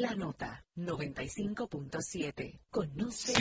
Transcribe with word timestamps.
La 0.00 0.14
nota 0.14 0.64
95.7. 0.76 2.60
Conoce. 2.70 3.34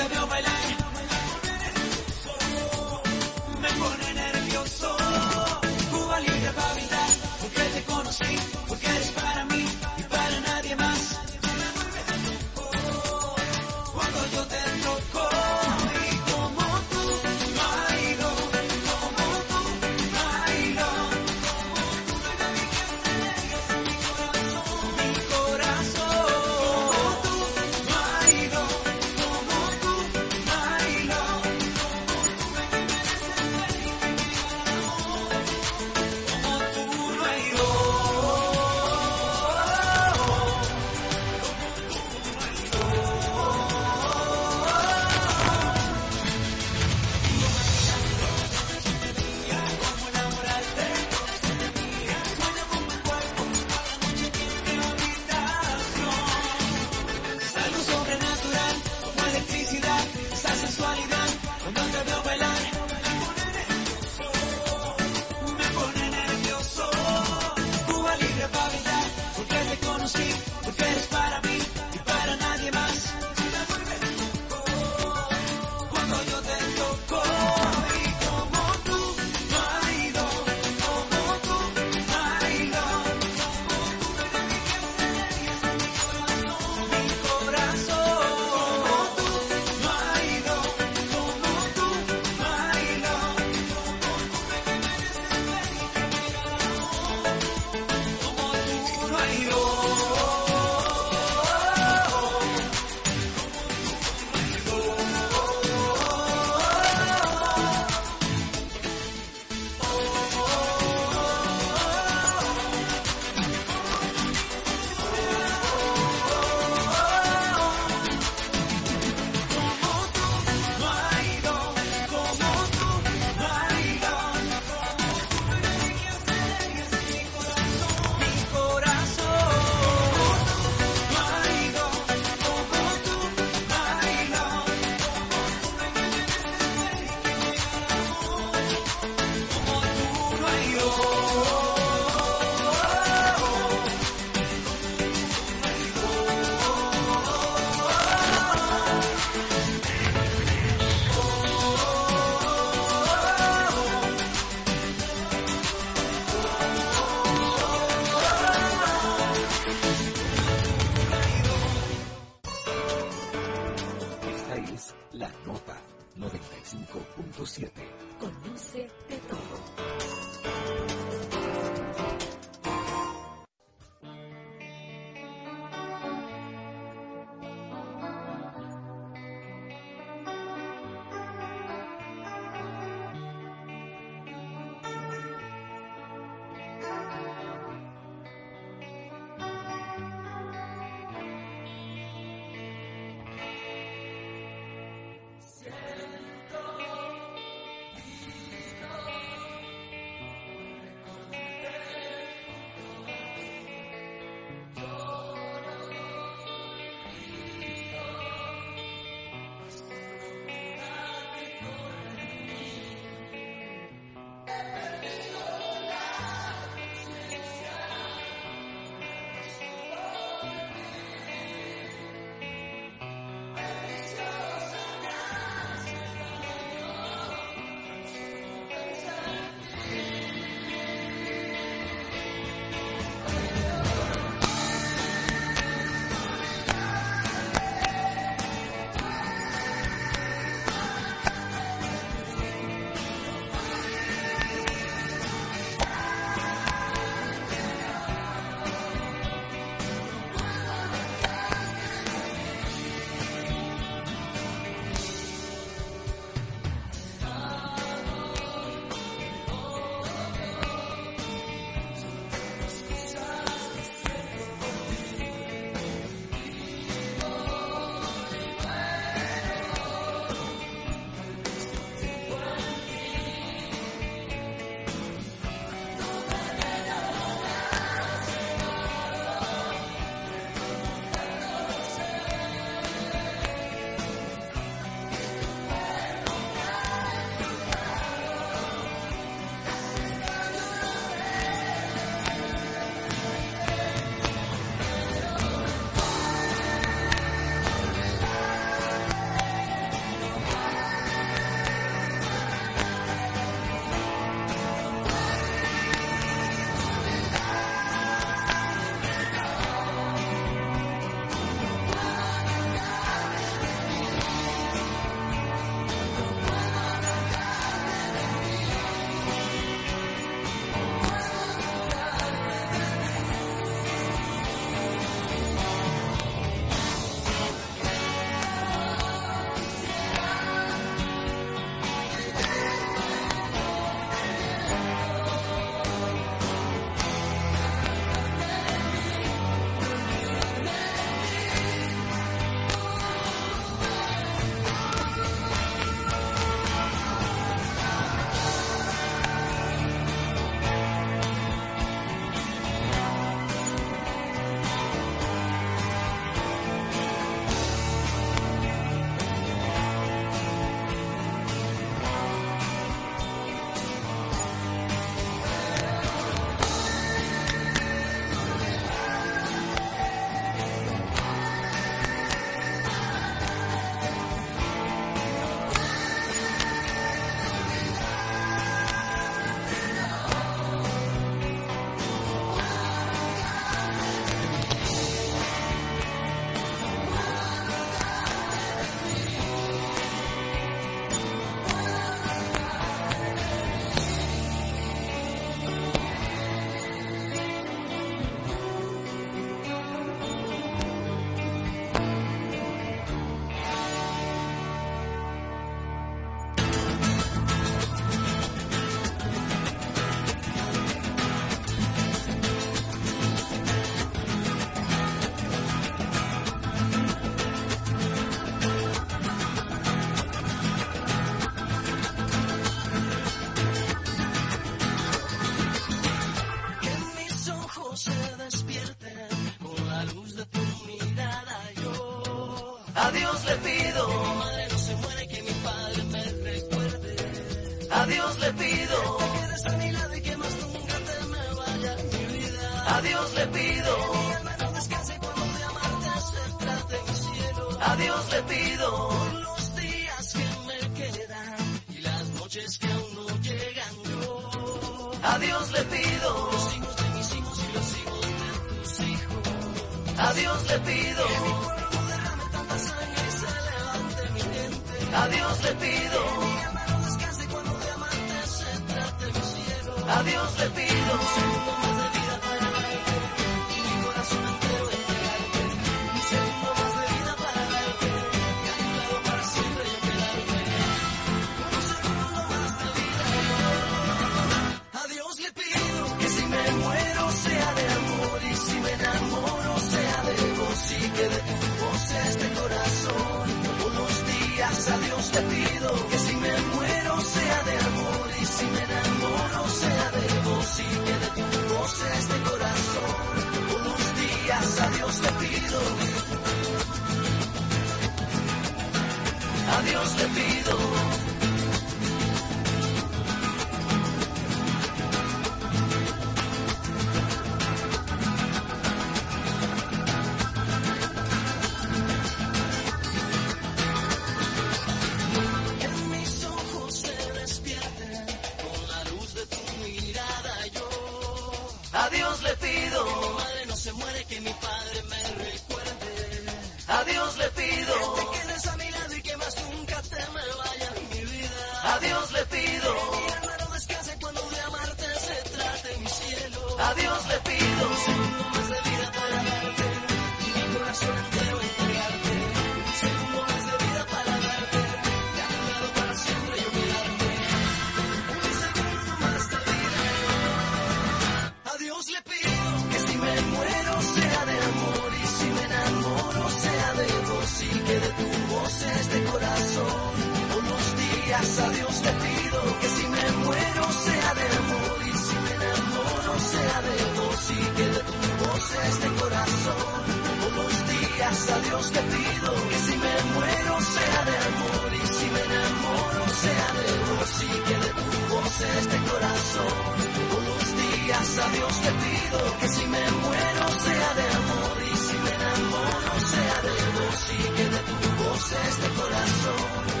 a 581.49 581.59
Dios 581.59 581.91
te 581.91 581.99
pido 582.01 582.69
que 582.69 582.77
si 582.77 582.95
me 582.97 583.15
muero 583.33 583.81
sea 583.81 584.21
de 584.29 584.37
amor 584.51 584.93
y 584.93 585.07
si 585.07 585.25
me 585.31 585.41
enamoro 585.41 586.23
sea 586.41 586.67
de 586.77 586.87
vos 587.09 587.43
y 587.43 587.53
que 587.67 587.77
de 587.83 587.91
tu 587.99 588.33
voz 588.33 588.61
este 588.61 588.97
corazón. 589.09 589.95
Todos 590.29 590.43
los 590.45 590.65
días 590.81 591.37
a 591.39 591.49
Dios 591.49 591.73
te 591.81 591.91
pido 592.03 592.57
que 592.59 592.67
si 592.69 592.85
me 592.85 593.11
muero 593.23 593.65
sea 593.85 594.13
de 594.19 594.27
amor 594.41 594.77
y 594.91 594.97
si 594.97 595.17
me 595.23 595.33
enamoro 595.33 596.13
sea 596.31 596.57
de 596.67 596.75
vos 596.97 597.19
y 597.31 597.43
que 597.55 597.65
de 597.75 597.81
tu 597.89 598.23
voz 598.23 598.51
este 598.51 598.87
corazón. 598.99 600.00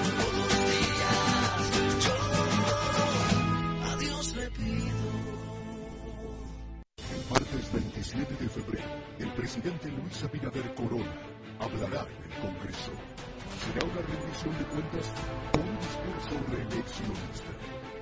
7 8.11 8.27
de 8.27 8.49
febrero, 8.49 8.91
el 9.19 9.31
presidente 9.39 9.87
Luis 9.87 10.21
Abinader 10.21 10.75
Corona 10.75 11.15
hablará 11.63 12.03
en 12.03 12.19
el 12.27 12.35
Congreso. 12.43 12.91
Será 13.63 13.87
una 13.87 14.03
rendición 14.03 14.51
de 14.59 14.65
cuentas 14.67 15.07
con 15.55 15.63
un 15.63 15.79
discurso 15.79 16.35
reeleccionista. 16.51 17.51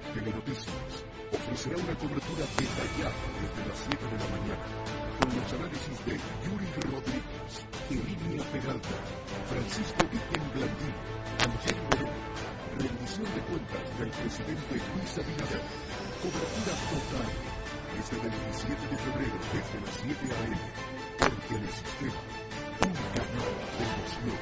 Telenoticias 0.10 0.94
ofrecerá 1.30 1.78
una 1.78 1.94
cobertura 2.01 2.42
detallada 2.58 3.22
desde 3.38 3.62
las 3.70 3.78
7 3.86 4.01
de 4.01 4.18
la 4.18 4.30
mañana 4.34 4.66
con 5.22 5.30
los 5.30 5.50
análisis 5.54 5.98
de 6.01 6.13
Yuri 6.18 6.70
Rodríguez, 6.89 7.54
Emilia 7.94 8.42
Peralta, 8.50 8.98
Francisco 9.46 10.01
Vigen 10.10 10.46
Blandín, 10.58 10.96
Ángel 11.38 11.78
Moreno. 11.86 12.18
Rendición 12.82 13.30
de 13.30 13.42
cuentas 13.46 13.86
del 14.01 14.10
presidente 14.10 14.74
Luis 14.74 15.12
Abinader. 15.22 15.63
Cobertura 16.18 16.74
total 16.98 17.59
desde 18.00 18.15
el 18.15 18.22
27 18.29 18.88
de 18.88 18.98
febrero 18.98 19.34
desde 19.51 19.82
las 19.82 19.96
7 20.01 20.20
a.m. 20.34 20.58
Porque 21.20 21.56
el 21.56 21.70
sistema, 21.70 22.22
un 22.79 22.94
canal 23.13 23.51
de 23.75 23.86
los. 24.25 24.39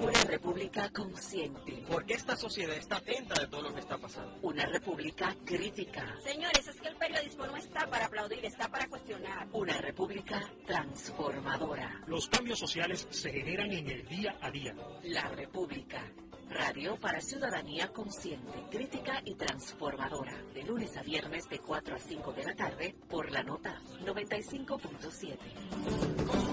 Una 0.00 0.24
república 0.24 0.90
consciente. 0.90 1.84
Porque 1.90 2.14
esta 2.14 2.36
sociedad 2.36 2.76
está 2.76 2.98
atenta 2.98 3.40
de 3.40 3.48
todo 3.48 3.62
lo 3.62 3.74
que 3.74 3.80
está 3.80 3.98
pasando. 3.98 4.38
Una 4.42 4.66
república 4.66 5.34
crítica. 5.44 6.14
Señores, 6.22 6.68
es 6.68 6.80
que 6.80 6.88
el 6.88 6.96
periodismo 6.96 7.46
no 7.46 7.56
está 7.56 7.90
para 7.90 8.06
aplaudir, 8.06 8.44
está 8.44 8.68
para 8.68 8.86
cuestionar. 8.86 9.48
Una 9.52 9.76
república 9.78 10.40
transformadora. 10.64 12.02
Los 12.06 12.28
cambios 12.28 12.60
sociales 12.60 13.08
se 13.10 13.32
generan 13.32 13.72
en 13.72 13.90
el 13.90 14.06
día 14.06 14.38
a 14.40 14.50
día. 14.50 14.76
La 15.02 15.28
república 15.28 16.04
Radio 16.50 16.96
para 16.96 17.20
Ciudadanía 17.20 17.92
Consciente, 17.92 18.64
Crítica 18.70 19.22
y 19.24 19.36
Transformadora. 19.36 20.34
De 20.52 20.64
lunes 20.64 20.96
a 20.96 21.02
viernes 21.02 21.48
de 21.48 21.60
4 21.60 21.94
a 21.94 21.98
5 21.98 22.32
de 22.32 22.44
la 22.44 22.56
tarde 22.56 22.96
por 23.08 23.30
la 23.30 23.44
nota 23.44 23.80
95.7. 24.04 26.49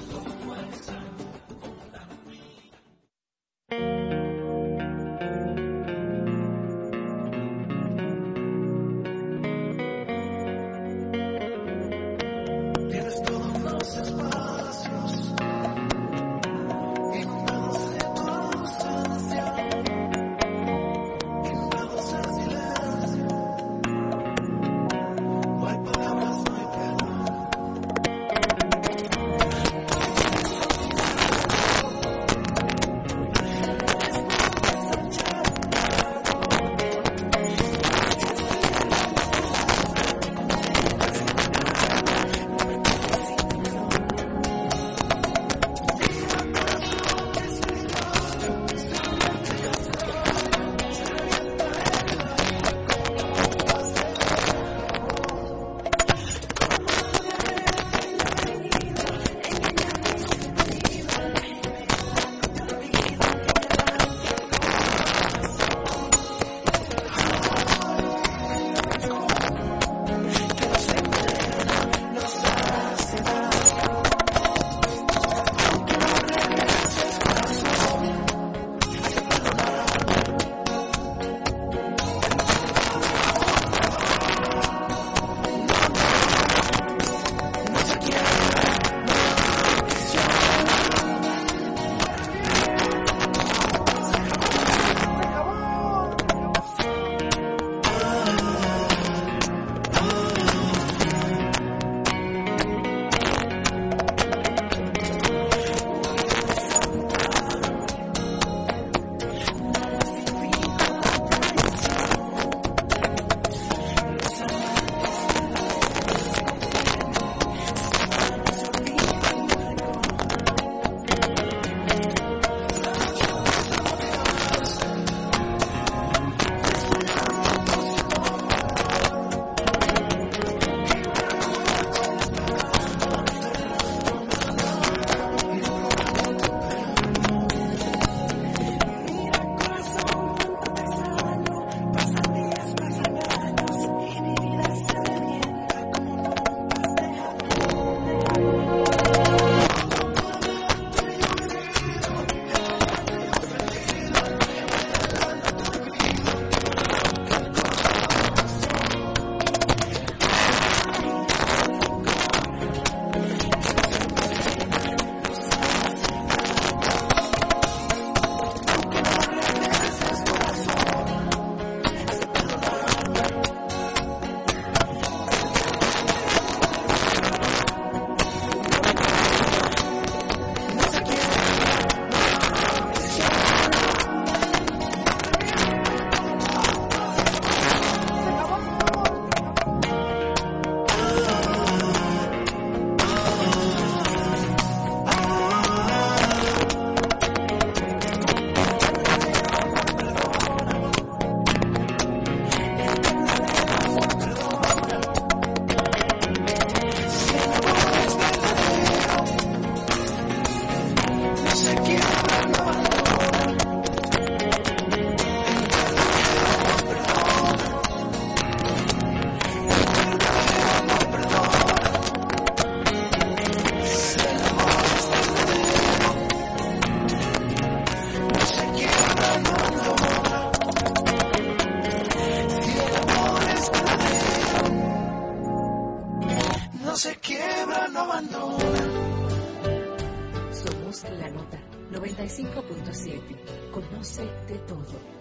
95.7. 242.44 243.72
Conoce 243.72 244.22
de 244.48 244.58
todo. 244.68 245.17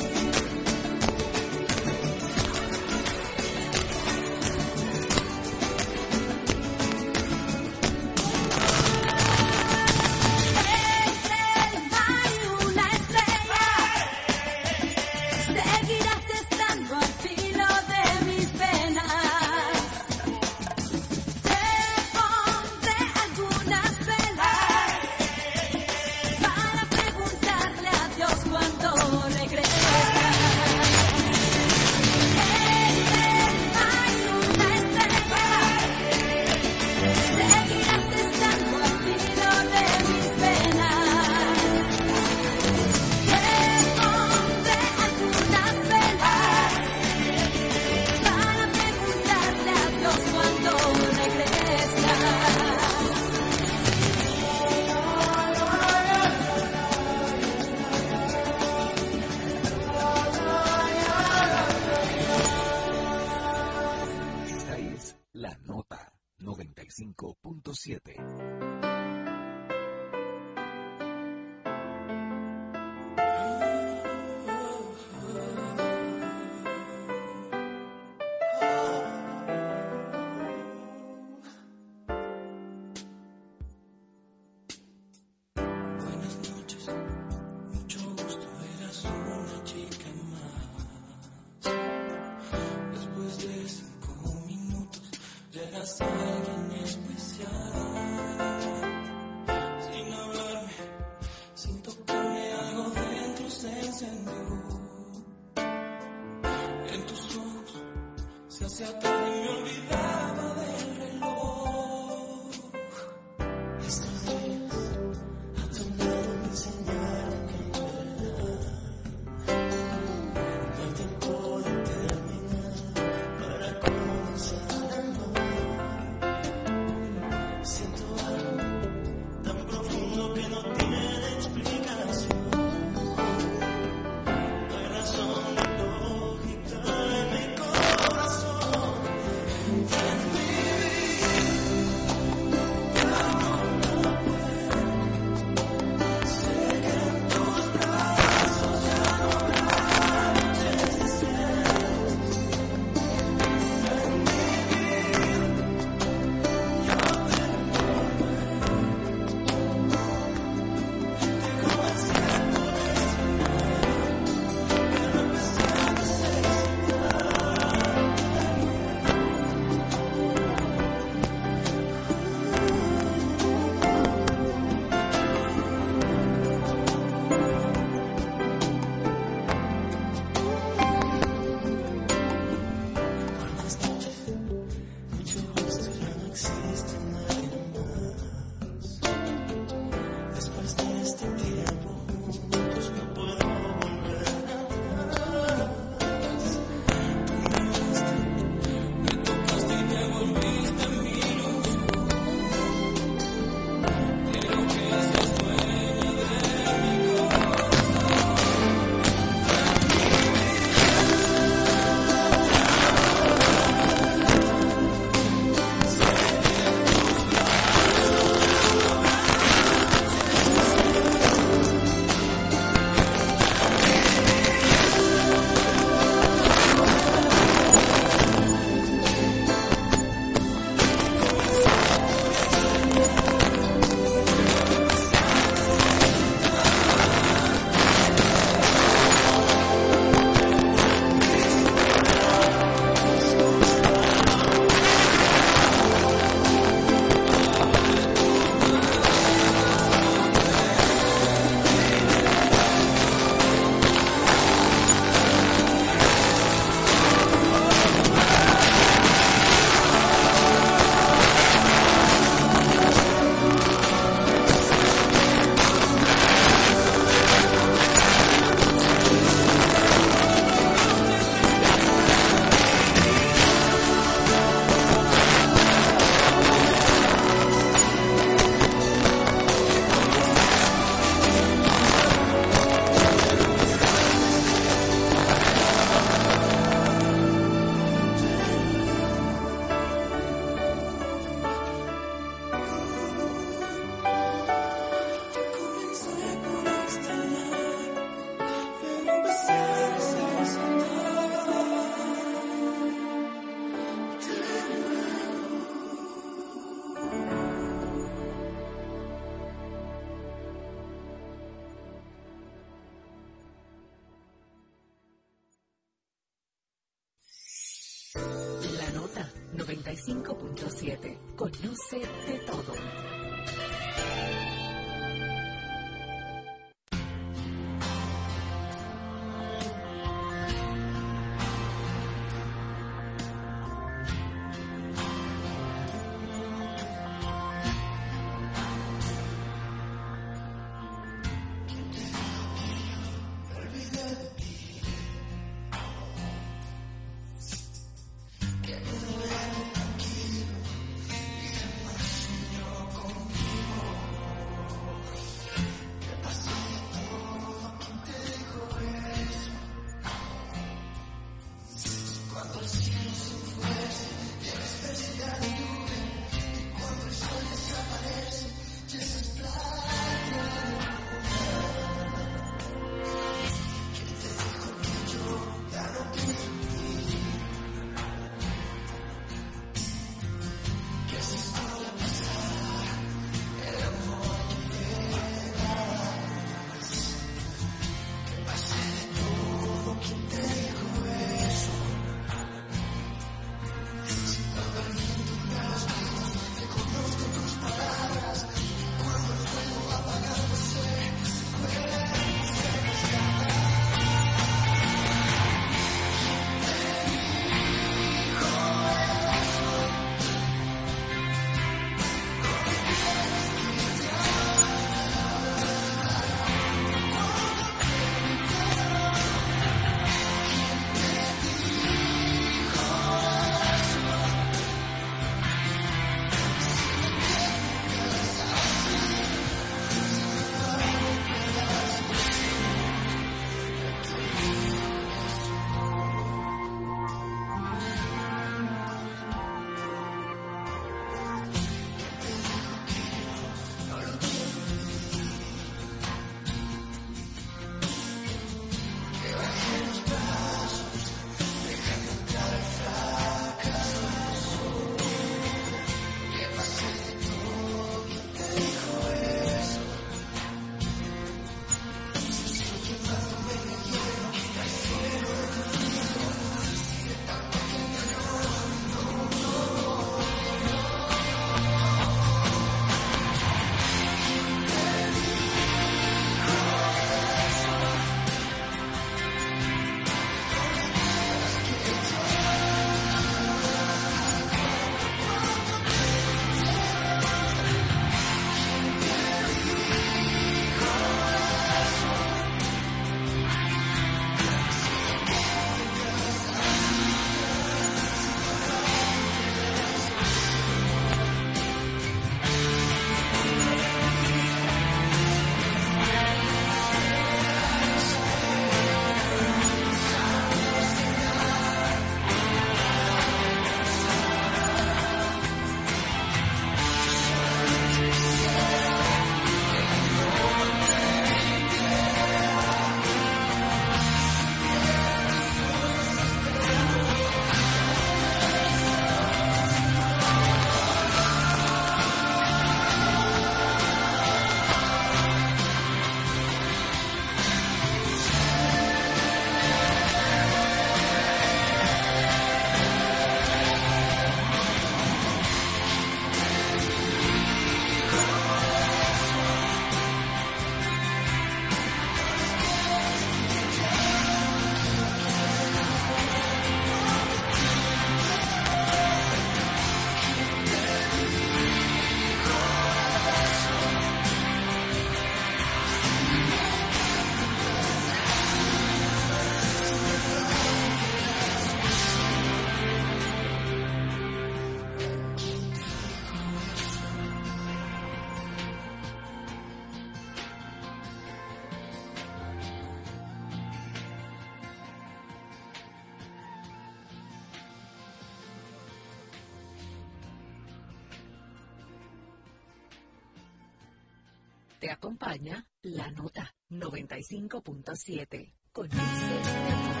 Acompaña 595.01 595.65
la 595.81 596.11
nota 596.11 596.53
95.7. 596.69 598.53
Conoce 598.71 598.95
de 598.99 600.00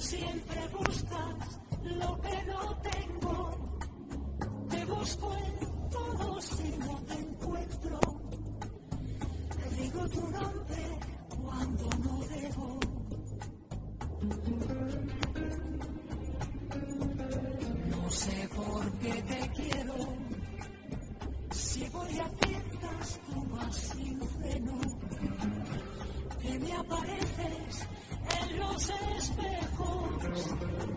siempre 0.00 0.68
buscas 0.68 1.60
lo 1.84 2.20
que 2.20 2.44
no 2.46 2.76
tengo. 2.90 3.50
Te 4.70 4.84
busco 4.86 5.32
en 5.36 5.90
todo 5.90 6.40
si 6.40 6.68
no 6.78 7.02
te 7.06 7.14
encuentro. 7.14 8.00
Te 9.58 9.82
digo 9.82 10.08
tu 10.08 10.20
nombre 10.30 10.98
cuando 11.42 11.88
no 12.04 12.18
debo. 12.34 12.80
No 17.90 18.10
sé 18.10 18.48
por 18.56 18.92
qué 18.98 19.22
te 19.22 19.50
quiero. 19.50 19.96
Si 21.50 21.88
voy 21.90 22.18
a 22.18 22.28
tiendas, 22.40 23.20
tú 23.26 23.46
vas 23.50 23.76
sin 23.76 24.20
freno. 24.20 24.80
Que 26.40 26.58
me 26.58 26.72
apareces 26.72 27.88
en 28.40 28.60
los 28.60 28.90
espejos 28.90 29.79
あ。 30.22 30.89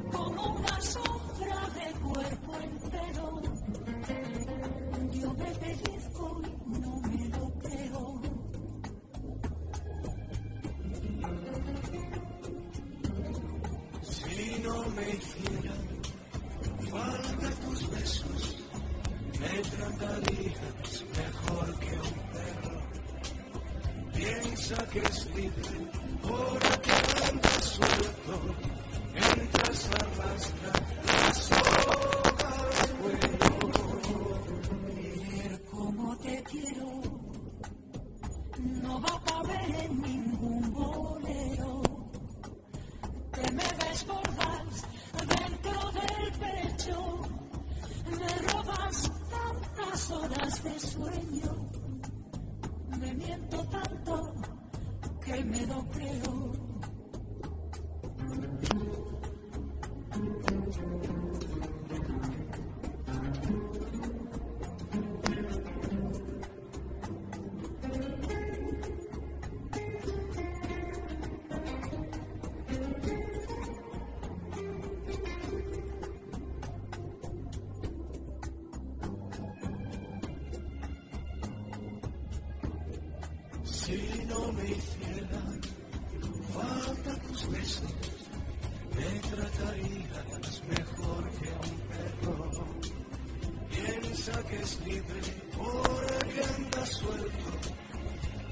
Que 94.53 94.61
es 94.61 94.79
libre 94.85 95.21
porque 95.57 96.41
anda 96.55 96.85
suelto, 96.85 97.51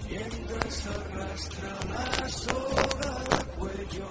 mientras 0.10 0.88
arrastra 0.88 1.80
la 1.90 2.30
soga 2.30 3.24
al 3.32 3.46
cuello. 3.58 4.10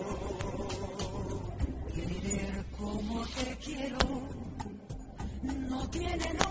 Querer 1.94 2.64
como 2.78 3.26
te 3.26 3.56
quiero 3.64 3.98
no 5.68 5.90
tiene 5.90 6.34
nombre 6.34 6.49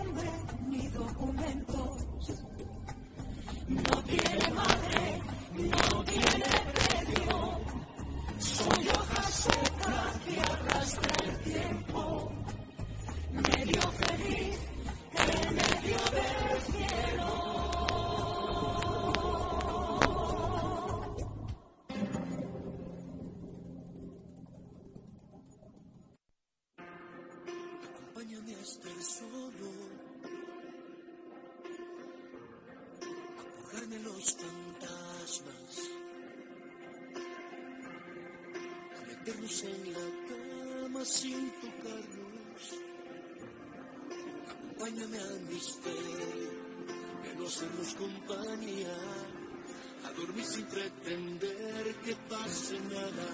dormir 50.29 50.45
sin 50.45 50.65
pretender 50.65 51.95
que 52.03 52.15
pase 52.29 52.79
nada. 52.81 53.29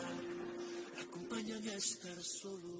Acompáñame 1.03 1.71
a 1.71 1.75
estar 1.75 2.19
solo. 2.23 2.73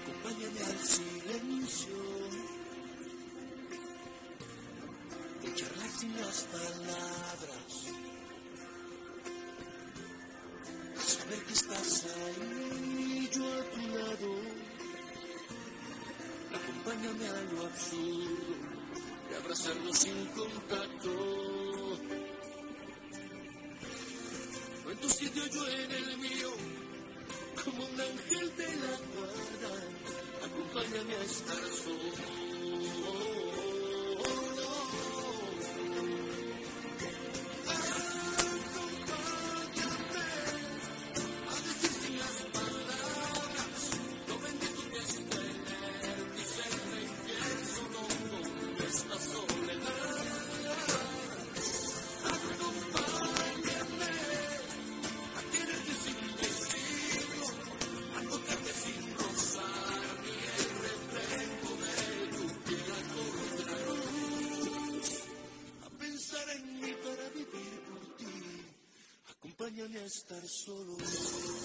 Acompáñame 0.00 0.60
al 0.70 0.78
silencio 0.96 2.00
de 5.42 5.54
charlar 5.54 5.90
sin 5.90 6.16
las 6.16 6.38
palabras. 6.44 7.70
Saber 10.96 11.44
que 11.44 11.52
estás 11.52 12.06
ahí, 12.16 12.57
Acompáñame 16.88 17.28
a 17.28 17.52
lo 17.52 17.66
absurdo 17.66 18.54
de 19.28 19.36
abrazarnos 19.36 19.98
sin 19.98 20.24
contacto. 20.28 21.10
No 24.84 24.90
en 24.90 24.96
tu 24.96 25.10
sitio, 25.10 25.46
yo 25.48 25.68
en 25.68 25.90
el 25.92 26.16
mío 26.16 26.50
como 27.62 27.84
un 27.84 28.00
ángel 28.00 28.56
de 28.56 28.66
la 28.76 28.96
guarda, 29.12 29.74
acompáñame 30.46 31.14
a 31.14 31.24
estar 31.24 31.56
solo. 31.56 32.47
Acompañan 70.50 71.54
a 71.54 71.57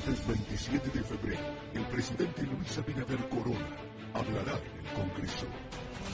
martes 0.00 0.26
27 0.26 0.98
de 0.98 1.04
febrero, 1.04 1.40
el 1.74 1.84
presidente 1.86 2.42
Luis 2.42 2.78
Abinader 2.78 3.28
Corona 3.28 3.68
hablará 4.14 4.56
en 4.56 4.74
el 4.80 4.92
Congreso. 4.96 5.46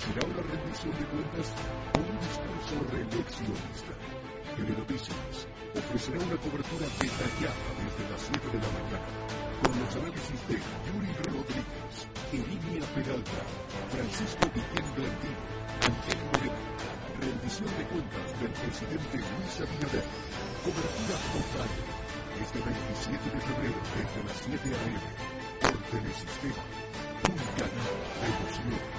Será 0.02 0.26
una 0.26 0.42
rendición 0.42 0.90
de 0.98 1.06
cuentas 1.06 1.46
o 1.94 1.98
un 2.02 2.18
discurso 2.18 2.74
reeleccionista. 2.90 3.94
Telenoticias 4.56 5.36
ofrecerá 5.76 6.18
una 6.18 6.38
cobertura 6.42 6.86
detallada 6.98 7.66
desde 7.78 8.02
las 8.10 8.20
7 8.26 8.42
de 8.42 8.58
la 8.58 8.70
mañana, 8.74 9.08
con 9.62 9.72
los 9.78 9.92
análisis 10.02 10.40
de 10.50 10.56
Yuri 10.58 11.12
Rodríguez, 11.30 11.94
Emilia 12.32 12.86
Peralta, 12.90 13.40
Francisco 13.94 14.44
Guillén 14.50 14.88
Blandino, 14.98 15.42
Ángel 15.86 16.20
Moreno. 16.26 16.62
Rendición 17.22 17.70
de 17.70 17.84
cuentas 17.86 18.26
del 18.40 18.50
presidente 18.50 19.14
Luis 19.14 19.54
Abinader. 19.62 20.06
Cobertura 20.66 21.16
total 21.30 21.85
este 22.46 22.60
27 22.60 23.30
de 23.30 23.40
febrero 23.40 23.80
desde 23.96 24.22
las 24.24 24.36
7 24.44 24.68
a.m. 24.76 24.98
por 25.60 25.76
Telesistema, 25.90 26.62
un 27.26 27.38
canal 27.58 27.94
de 28.22 28.95